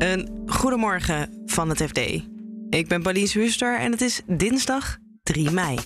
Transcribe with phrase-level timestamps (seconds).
[0.00, 1.98] Een goedemorgen van het FD.
[2.70, 5.78] Ik ben Pauline Wuster en het is dinsdag 3 mei.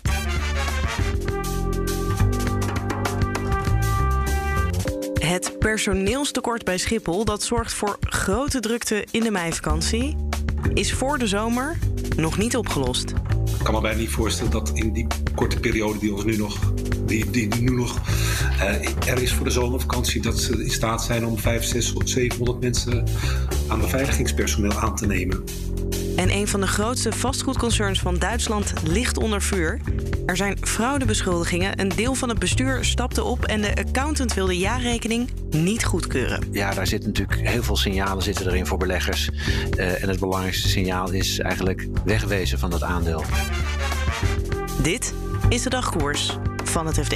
[5.21, 10.17] Het personeelstekort bij Schiphol dat zorgt voor grote drukte in de meivakantie,
[10.75, 11.79] is voor de zomer
[12.17, 13.13] nog niet opgelost.
[13.65, 16.73] Ik kan me bijna niet voorstellen dat in die korte periode die ons nu nog,
[17.07, 18.01] die, die nu nog
[18.59, 22.61] uh, er is voor de zomervakantie, dat ze in staat zijn om 5, 6, 700
[22.61, 23.05] mensen
[23.69, 25.45] aan beveiligingspersoneel aan te nemen.
[26.17, 29.81] En een van de grootste vastgoedconcerns van Duitsland ligt onder vuur.
[30.27, 31.81] Er zijn fraudebeschuldigingen.
[31.81, 36.49] Een deel van het bestuur stapte op en de accountant wil de jaarrekening niet goedkeuren.
[36.51, 39.31] Ja, daar zitten natuurlijk heel veel signalen zitten erin voor beleggers.
[39.77, 43.25] Uh, en het belangrijkste signaal is eigenlijk wegwezen van dat aandeel.
[44.83, 45.15] Dit
[45.49, 47.15] is de dagkoers van het FD.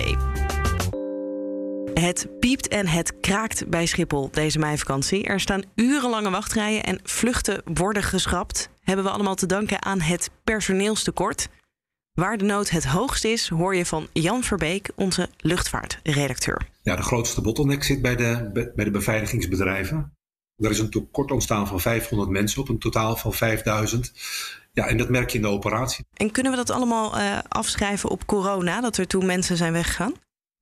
[2.01, 5.25] Het piept en het kraakt bij Schiphol deze meivakantie.
[5.25, 8.69] Er staan urenlange wachtrijen en vluchten worden geschrapt.
[8.81, 11.49] Hebben we allemaal te danken aan het personeelstekort.
[12.13, 16.69] Waar de nood het hoogst is, hoor je van Jan Verbeek, onze luchtvaartredacteur.
[16.83, 20.13] Ja, de grootste bottleneck zit bij de, bij de beveiligingsbedrijven.
[20.57, 24.13] Er is een tekort ontstaan van 500 mensen op een totaal van 5000.
[24.73, 26.05] Ja, en dat merk je in de operatie.
[26.15, 30.15] En kunnen we dat allemaal uh, afschrijven op corona, dat er toen mensen zijn weggegaan?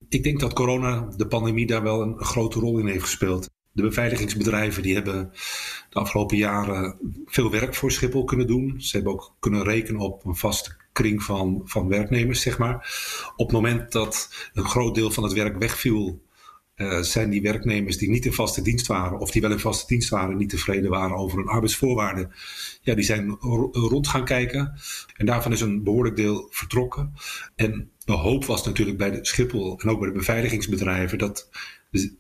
[0.09, 3.51] Ik denk dat corona, de pandemie, daar wel een grote rol in heeft gespeeld.
[3.73, 5.31] De beveiligingsbedrijven die hebben
[5.91, 8.75] de afgelopen jaren veel werk voor Schiphol kunnen doen.
[8.81, 12.75] Ze hebben ook kunnen rekenen op een vaste kring van, van werknemers, zeg maar.
[13.37, 16.23] Op het moment dat een groot deel van het werk wegviel,
[16.77, 19.87] uh, zijn die werknemers die niet in vaste dienst waren, of die wel in vaste
[19.87, 22.33] dienst waren, niet tevreden waren over hun arbeidsvoorwaarden,
[22.81, 23.31] ja, die zijn
[23.73, 24.81] rond gaan kijken.
[25.17, 27.13] En daarvan is een behoorlijk deel vertrokken.
[27.55, 31.49] En de hoop was natuurlijk bij de Schiphol en ook bij de beveiligingsbedrijven dat,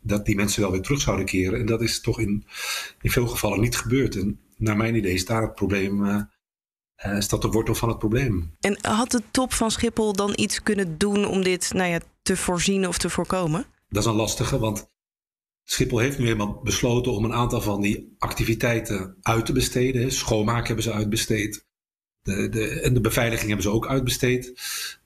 [0.02, 1.60] dat die mensen wel weer terug zouden keren.
[1.60, 2.44] En dat is toch in,
[3.00, 4.16] in veel gevallen niet gebeurd.
[4.16, 6.04] En naar mijn idee is daar het probleem.
[6.04, 6.22] Uh,
[7.16, 8.56] is dat de wortel van het probleem.
[8.60, 12.36] En had de top van Schiphol dan iets kunnen doen om dit nou ja, te
[12.36, 13.66] voorzien of te voorkomen?
[13.88, 14.90] Dat is een lastige, want
[15.64, 20.12] Schiphol heeft nu eenmaal besloten om een aantal van die activiteiten uit te besteden.
[20.12, 21.64] Schoonmaken hebben ze uitbesteed.
[22.22, 24.52] De, de, en de beveiliging hebben ze ook uitbesteed.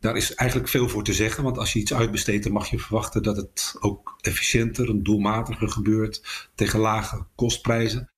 [0.00, 2.78] Daar is eigenlijk veel voor te zeggen, want als je iets uitbesteedt, dan mag je
[2.78, 8.10] verwachten dat het ook efficiënter en doelmatiger gebeurt tegen lage kostprijzen.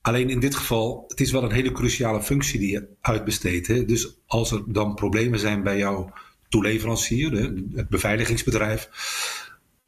[0.00, 3.66] Alleen in dit geval, het is wel een hele cruciale functie die je uitbesteedt.
[3.66, 3.84] Hè?
[3.84, 6.12] Dus als er dan problemen zijn bij jouw
[6.48, 7.32] toeleverancier,
[7.74, 8.88] het beveiligingsbedrijf,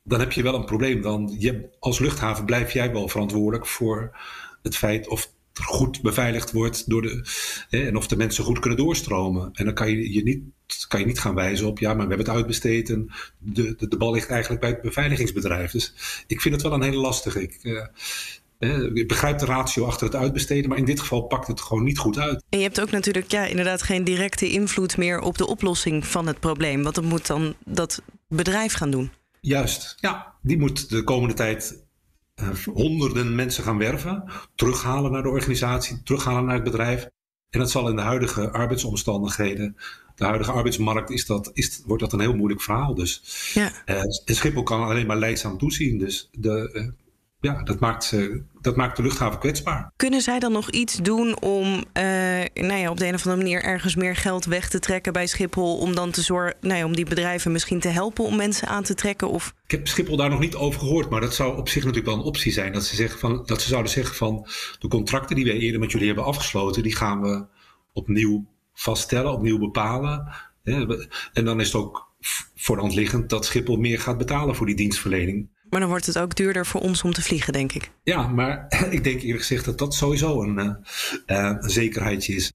[0.09, 1.03] dan heb je wel een probleem.
[1.03, 4.19] Dan je, als luchthaven blijf jij wel verantwoordelijk voor
[4.63, 7.25] het feit of er goed beveiligd wordt door de,
[7.69, 9.51] hè, en of de mensen goed kunnen doorstromen.
[9.53, 10.43] En dan kan je, je niet,
[10.89, 13.89] kan je niet gaan wijzen op, ja, maar we hebben het uitbesteed en de, de,
[13.89, 15.71] de bal ligt eigenlijk bij het beveiligingsbedrijf.
[15.71, 15.95] Dus
[16.27, 17.43] ik vind het wel een hele lastige.
[17.43, 17.87] Ik, uh,
[18.95, 21.99] ik begrijp de ratio achter het uitbesteden, maar in dit geval pakt het gewoon niet
[21.99, 22.45] goed uit.
[22.49, 26.27] En je hebt ook natuurlijk ja, inderdaad geen directe invloed meer op de oplossing van
[26.27, 26.83] het probleem.
[26.83, 29.11] Want dat moet dan dat bedrijf gaan doen.
[29.41, 30.35] Juist, ja.
[30.43, 31.87] Die moet de komende tijd
[32.43, 37.09] uh, honderden mensen gaan werven, terughalen naar de organisatie, terughalen naar het bedrijf.
[37.51, 39.77] En dat zal in de huidige arbeidsomstandigheden,
[40.15, 42.95] de huidige arbeidsmarkt, is dat, is, wordt dat een heel moeilijk verhaal.
[42.95, 43.23] Dus
[43.55, 43.73] ja.
[43.87, 45.99] uh, Schiphol kan alleen maar leidzaam toezien.
[45.99, 46.89] Dus de, uh,
[47.41, 49.93] ja, dat maakt, uh, dat maakt de luchthaven kwetsbaar.
[49.97, 51.83] Kunnen zij dan nog iets doen om uh,
[52.55, 55.27] nou ja, op de een of andere manier ergens meer geld weg te trekken bij
[55.27, 55.79] Schiphol?
[55.79, 58.83] Om dan te zorgen, nou ja, om die bedrijven misschien te helpen om mensen aan
[58.83, 59.31] te trekken?
[59.31, 59.55] Of...
[59.65, 62.19] Ik heb Schiphol daar nog niet over gehoord, maar dat zou op zich natuurlijk wel
[62.19, 62.73] een optie zijn.
[62.73, 64.47] Dat ze, zeggen van, dat ze zouden zeggen van
[64.79, 67.47] de contracten die wij eerder met jullie hebben afgesloten, die gaan we
[67.93, 70.33] opnieuw vaststellen, opnieuw bepalen.
[71.33, 72.09] En dan is het ook
[72.55, 75.49] voor de hand liggend dat Schiphol meer gaat betalen voor die dienstverlening.
[75.71, 77.91] Maar dan wordt het ook duurder voor ons om te vliegen, denk ik.
[78.03, 80.75] Ja, maar ik denk eerlijk gezegd dat dat sowieso een, uh,
[81.27, 82.53] een zekerheidje is.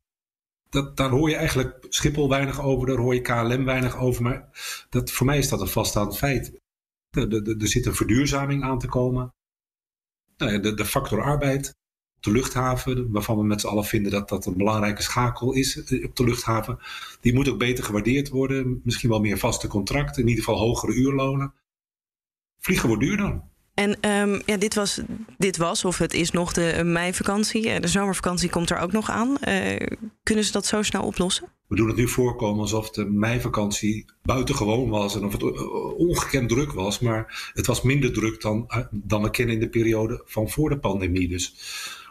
[0.69, 4.23] Dat, daar hoor je eigenlijk Schiphol weinig over, daar hoor je KLM weinig over.
[4.23, 4.49] Maar
[4.89, 6.51] dat, voor mij is dat een vaststaand feit.
[7.11, 9.33] Er zit een verduurzaming aan te komen.
[10.37, 11.75] Nou de, de factor arbeid,
[12.19, 16.05] de luchthaven, waarvan we met z'n allen vinden dat dat een belangrijke schakel is eh,
[16.05, 16.79] op de luchthaven.
[17.21, 18.81] Die moet ook beter gewaardeerd worden.
[18.83, 21.53] Misschien wel meer vaste contracten, in ieder geval hogere uurlonen
[22.63, 23.41] vliegen wordt duurder.
[23.73, 25.01] En um, ja, dit, was,
[25.37, 27.79] dit was, of het is nog de meivakantie.
[27.79, 29.37] De zomervakantie komt er ook nog aan.
[29.47, 29.75] Uh,
[30.23, 31.51] kunnen ze dat zo snel oplossen?
[31.67, 35.43] We doen het nu voorkomen alsof de meivakantie buitengewoon was en of het
[35.97, 36.99] ongekend druk was.
[36.99, 40.69] Maar het was minder druk dan, eh, dan we kennen in de periode van voor
[40.69, 41.27] de pandemie.
[41.27, 41.55] Dus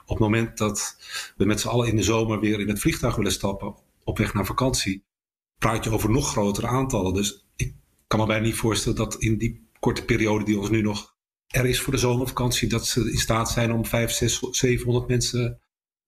[0.02, 0.96] op het moment dat
[1.37, 4.34] we met z'n allen in de zomer weer in het vliegtuig willen stappen op weg
[4.34, 5.02] naar vakantie,
[5.58, 7.14] praat je over nog grotere aantallen.
[7.14, 7.75] Dus ik
[8.06, 11.14] kan me bijna niet voorstellen dat in die korte periode die ons nu nog
[11.46, 15.61] er is voor de zomervakantie, dat ze in staat zijn om 5, 6, 700 mensen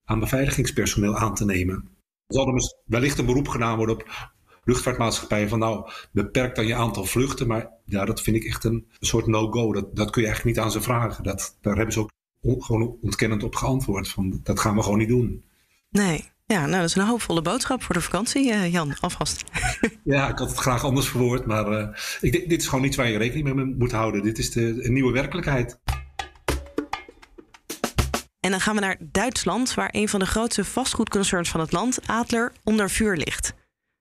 [0.04, 1.74] aan beveiligingspersoneel aan te nemen.
[2.26, 4.32] Er zal er wellicht een beroep gedaan worden op
[4.64, 7.46] luchtvaartmaatschappijen van nou, beperk dan je aantal vluchten.
[7.46, 9.72] Maar ja, dat vind ik echt een, soort no-go.
[9.72, 11.24] Dat, dat kun je eigenlijk niet aan ze vragen.
[11.24, 14.08] Dat, daar hebben ze ook gewoon ontkennend op geantwoord.
[14.08, 15.44] Van, dat gaan we gewoon niet doen.
[15.90, 16.32] Nee.
[16.46, 19.44] Ja, nou, dat is een hoopvolle boodschap voor de vakantie, uh, Jan, alvast.
[20.04, 21.88] ja, ik had het graag anders verwoord, maar uh,
[22.20, 24.22] ik, dit is gewoon iets waar je rekening mee moet houden.
[24.22, 25.78] Dit is de, een nieuwe werkelijkheid.
[28.40, 31.98] En dan gaan we naar Duitsland, waar een van de grootste vastgoedconcerns van het land,
[32.06, 33.54] Adler, onder vuur ligt.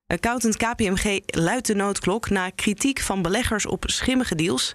[0.08, 4.74] Accountant KPMG luidt de noodklok na kritiek van beleggers op schimmige deals.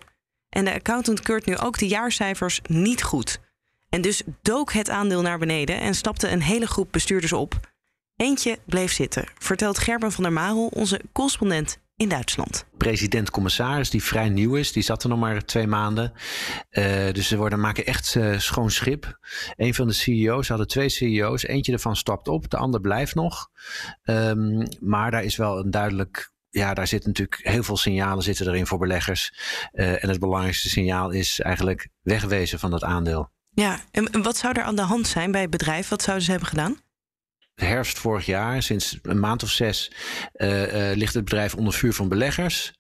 [0.49, 3.41] En de accountant keurt nu ook de jaarcijfers niet goed.
[3.89, 7.61] En dus dook het aandeel naar beneden en stapte een hele groep bestuurders op.
[8.17, 12.67] Eentje bleef zitten, vertelt Gerben van der Marel, onze correspondent in Duitsland.
[12.77, 16.13] President-commissaris, die vrij nieuw is, die zat er nog maar twee maanden.
[16.71, 19.19] Uh, dus ze worden, maken echt uh, schoon schip.
[19.57, 21.43] Een van de CEO's hadden twee CEO's.
[21.43, 23.49] Eentje ervan stapt op, de ander blijft nog.
[24.05, 28.49] Um, maar daar is wel een duidelijk ja, daar zitten natuurlijk heel veel signalen zitten
[28.49, 29.33] erin voor beleggers.
[29.73, 33.31] Uh, en het belangrijkste signaal is eigenlijk wegwezen van dat aandeel.
[33.59, 35.89] Ja, en wat zou er aan de hand zijn bij het bedrijf?
[35.89, 36.81] Wat zouden ze hebben gedaan?
[37.55, 39.93] herfst vorig jaar, sinds een maand of zes,
[40.35, 42.73] uh, uh, ligt het bedrijf onder vuur van beleggers.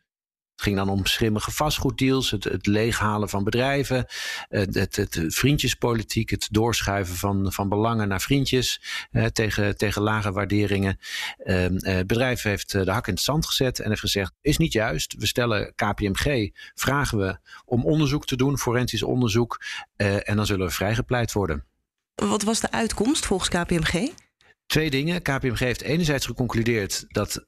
[0.58, 4.06] Het ging dan om schimmige vastgoeddeals, het, het leeghalen van bedrijven,
[4.48, 10.98] het, het, vriendjespolitiek, het doorschuiven van, van belangen naar vriendjes eh, tegen, tegen lage waarderingen.
[11.44, 14.72] Uh, het bedrijf heeft de hak in het zand gezet en heeft gezegd: is niet
[14.72, 15.14] juist.
[15.18, 19.60] We stellen KPMG, vragen we om onderzoek te doen, forensisch onderzoek,
[19.96, 21.64] uh, en dan zullen we vrijgepleit worden.
[22.14, 24.10] Wat was de uitkomst volgens KPMG?
[24.68, 25.22] Twee dingen.
[25.22, 27.40] KPMG heeft enerzijds geconcludeerd dat uh,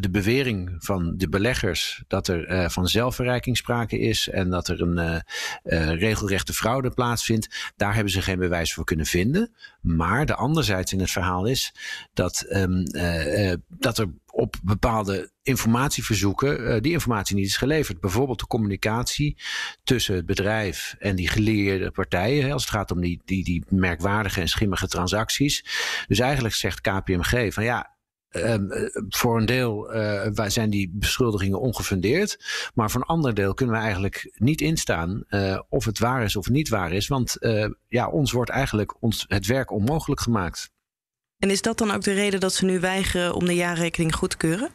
[0.00, 4.80] de bewering van de beleggers dat er uh, van zelfverrijking sprake is en dat er
[4.80, 5.22] een
[5.64, 9.54] uh, regelrechte fraude plaatsvindt, daar hebben ze geen bewijs voor kunnen vinden.
[9.80, 11.74] Maar de anderzijds in het verhaal is
[12.12, 12.84] dat, um,
[13.68, 14.08] dat er
[14.42, 18.00] op bepaalde informatieverzoeken uh, die informatie niet is geleverd.
[18.00, 19.36] Bijvoorbeeld de communicatie
[19.84, 22.52] tussen het bedrijf en die geleerde partijen.
[22.52, 25.64] Als het gaat om die, die, die merkwaardige en schimmige transacties.
[26.08, 27.90] Dus eigenlijk zegt KPMG van ja,
[28.34, 28.68] Um,
[29.08, 32.38] voor een deel uh, zijn die beschuldigingen ongefundeerd.
[32.74, 35.24] Maar voor een ander deel kunnen we eigenlijk niet instaan
[35.68, 37.08] of het waar is of niet waar is.
[37.08, 37.36] Want
[37.88, 40.70] ja, ons wordt eigenlijk ons, het werk onmogelijk gemaakt.
[41.42, 44.30] En is dat dan ook de reden dat ze nu weigeren om de jaarrekening goed
[44.30, 44.70] te keuren?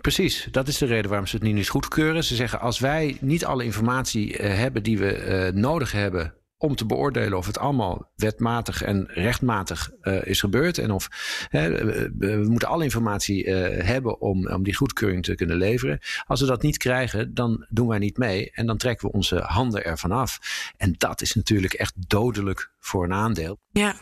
[0.00, 2.24] Precies, dat is de reden waarom ze het nu niet goedkeuren.
[2.24, 6.76] Ze zeggen als wij niet alle informatie uh, hebben die we uh, nodig hebben om
[6.76, 10.78] te beoordelen of het allemaal wetmatig en rechtmatig uh, is gebeurd.
[10.78, 11.08] En of
[11.50, 15.98] we, we, moeten alle informatie hebben om, om die goedkeuring te kunnen leveren.
[16.26, 19.38] Als we dat niet krijgen, dan doen wij niet mee en dan trekken we onze
[19.38, 20.38] handen ervan af.
[20.76, 23.58] En dat is natuurlijk echt dodelijk voor een aandeel.
[23.70, 23.94] Ja.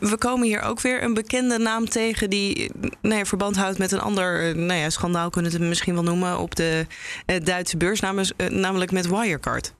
[0.00, 2.70] We komen hier ook weer een bekende naam tegen die
[3.02, 6.38] nou verband houdt met een ander nou ja, schandaal, kunnen we het misschien wel noemen,
[6.38, 6.86] op de
[7.26, 9.74] uh, Duitse beurs, namelijk, uh, namelijk met Wirecard.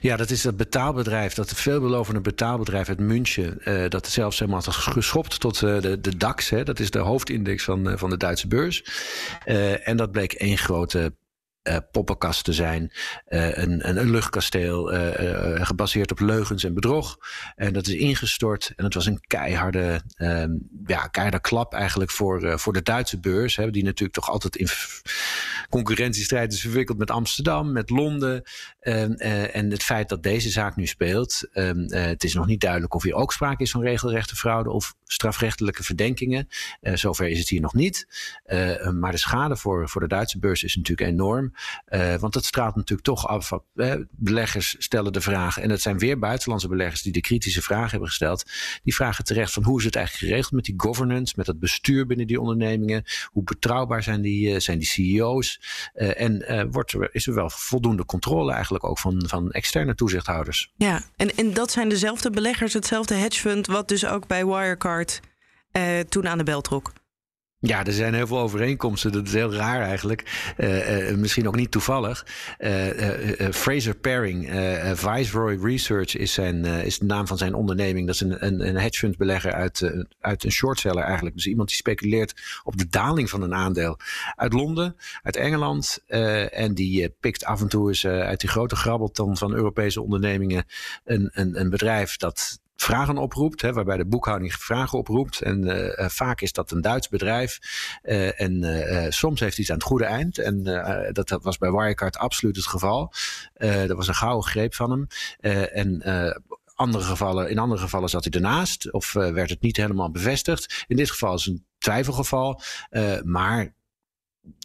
[0.00, 3.60] Ja, dat is dat betaalbedrijf, dat veelbelovende betaalbedrijf uit München,
[3.90, 7.98] dat zelfs helemaal had geschopt tot de, de DAX, hè, dat is de hoofdindex van,
[7.98, 8.84] van de Duitse beurs.
[9.84, 11.12] en dat bleek één grote
[11.70, 12.92] uh, poppenkast te zijn.
[13.28, 17.18] Uh, een, een, luchtkasteel uh, gebaseerd op leugens en bedrog.
[17.56, 18.72] En dat is ingestort.
[18.76, 20.50] En het was een keiharde, ehm,
[20.86, 23.56] ja, keiharde klap eigenlijk voor, voor de Duitse beurs.
[23.56, 24.68] Hè, die natuurlijk toch altijd in
[25.70, 28.42] concurrentiestrijd is verwikkeld met Amsterdam, met Londen.
[28.80, 31.48] Ehm, en het feit dat deze zaak nu speelt.
[31.52, 34.94] Um, het is nog niet duidelijk of hier ook sprake is van regelrechte fraude of
[35.04, 36.48] strafrechtelijke verdenkingen.
[36.80, 38.06] zover is het hier nog niet.
[38.94, 41.54] maar de schade voor, voor de Duitse beurs is natuurlijk enorm.
[42.20, 43.52] Want het straalt natuurlijk toch af.
[44.10, 48.08] Beleggers stellen de vraag, en het zijn weer buitenlandse beleggers die de kritische vraag hebben
[48.08, 48.44] gesteld.
[48.82, 52.06] Die vragen terecht van hoe is het eigenlijk geregeld met die governance, met het bestuur
[52.06, 53.04] binnen die ondernemingen?
[53.26, 55.59] Hoe betrouwbaar zijn die, zijn die CEO's?
[55.94, 60.72] En wordt er, is er wel voldoende controle eigenlijk ook van, van externe toezichthouders?
[60.76, 65.20] Ja, en, en dat zijn dezelfde beleggers, hetzelfde hedgefund, wat dus ook bij Wirecard
[66.08, 66.92] toen aan de bel trok.
[67.62, 69.12] Ja, er zijn heel veel overeenkomsten.
[69.12, 70.52] Dat is heel raar eigenlijk.
[70.56, 72.26] Uh, uh, misschien ook niet toevallig.
[72.58, 74.50] Uh, Fraser Paring,
[74.94, 78.06] Viceroy Research is, zijn, is de naam van zijn onderneming.
[78.06, 81.34] Dat is een, een, een hedgefundbelegger uit, uit een shortseller eigenlijk.
[81.36, 83.98] Dus iemand die speculeert op de daling van een aandeel.
[84.36, 85.98] Uit Londen, uit Engeland.
[86.06, 90.64] en die pikt af en toe eens uit die grote grabbelton van Europese ondernemingen
[91.04, 95.40] een, een, een bedrijf dat vragen oproept, hè, waarbij de boekhouding vragen oproept.
[95.40, 97.58] En vaak is dat een Duits bedrijf.
[98.36, 100.38] en soms heeft iets aan het goede eind.
[100.38, 100.62] En
[101.12, 103.12] dat, was bij Wirecard absoluut het geval.
[103.58, 105.06] dat was een gouden greep van hem.
[105.72, 106.02] en
[106.74, 110.84] andere gevallen, in andere gevallen zat hij ernaast of werd het niet helemaal bevestigd.
[110.86, 112.60] In dit geval is het een twijfelgeval.
[113.24, 113.74] maar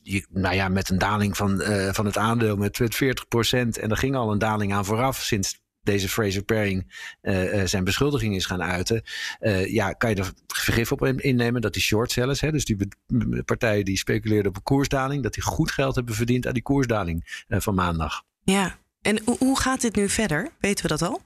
[0.03, 4.15] je, nou ja, met een daling van, van het aandeel met 40% En er ging
[4.15, 9.03] al een daling aan vooraf sinds deze Fraser Paring uh, zijn beschuldiging is gaan uiten.
[9.67, 12.77] ja, kan je er vergif op innemen dat die short sellers, hè, dus die
[13.45, 17.43] partijen die speculeerden op een koersdaling, dat die goed geld hebben verdiend aan die koersdaling
[17.47, 18.23] van maandag.
[18.43, 20.49] Ja, en hoe gaat dit nu verder?
[20.59, 21.21] Weten we dat al?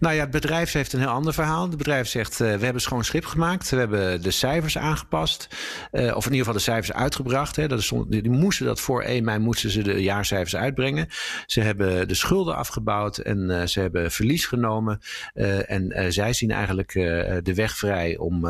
[0.00, 1.68] Nou ja, het bedrijf heeft een heel ander verhaal.
[1.68, 3.70] Het bedrijf zegt, uh, we hebben schoon schip gemaakt.
[3.70, 5.48] We hebben de cijfers aangepast.
[5.92, 7.56] Uh, of in ieder geval de cijfers uitgebracht.
[7.56, 7.68] Hè.
[7.68, 11.08] Dat is, die, moesten dat voor 1 mei moesten ze de jaarcijfers uitbrengen.
[11.46, 15.00] Ze hebben de schulden afgebouwd en uh, ze hebben verlies genomen.
[15.66, 16.92] en zij zien eigenlijk
[17.42, 18.48] de weg vrij om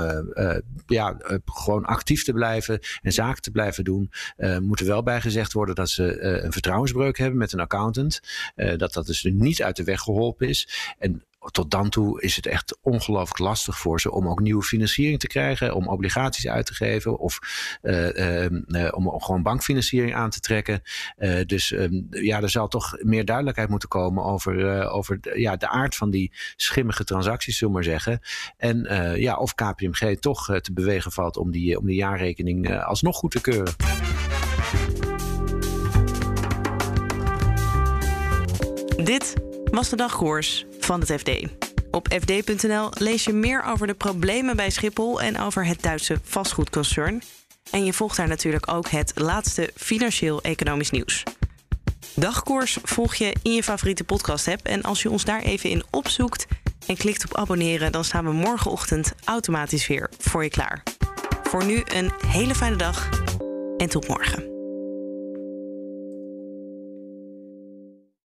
[0.87, 4.11] ja, gewoon actief te blijven en zaken te blijven doen.
[4.61, 8.21] moet er wel bij gezegd worden dat ze een vertrouwensbreuk hebben met een accountant.
[8.76, 10.68] dat dat dus niet uit de weg geholpen is.
[11.04, 15.20] En tot dan toe is het echt ongelooflijk lastig voor ze om ook nieuwe financiering
[15.20, 17.38] te krijgen, om obligaties uit te geven of
[17.82, 20.82] uh, uh, om gewoon bankfinanciering aan te trekken.
[21.18, 25.56] Uh, dus ehm, ja, er zal toch meer duidelijkheid moeten komen over, over de, ja,
[25.56, 28.20] de aard van die schimmige transacties, zullen we maar zeggen.
[28.56, 28.87] En
[29.20, 33.40] ja, of KPMG toch te bewegen valt om die, om die jaarrekening alsnog goed te
[33.40, 33.75] keuren.
[39.04, 39.34] Dit
[39.70, 41.31] was de dagkoers van het FD.
[41.91, 47.23] Op fd.nl lees je meer over de problemen bij Schiphol en over het Duitse vastgoedconcern.
[47.71, 51.23] En je volgt daar natuurlijk ook het laatste financieel-economisch nieuws.
[52.14, 54.67] Dagkoers volg je in je favoriete podcast-app.
[54.67, 56.47] En als je ons daar even in opzoekt
[56.87, 60.83] en klikt op abonneren, dan staan we morgenochtend automatisch weer voor je klaar.
[61.43, 63.09] Voor nu een hele fijne dag
[63.76, 64.53] en tot morgen.